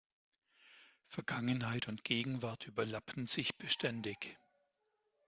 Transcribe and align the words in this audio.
Vergangenheit 1.09 1.87
und 1.87 2.03
Gegenwart 2.03 2.65
überlappen 2.65 3.27
sich 3.27 3.55
beständig. 3.57 4.39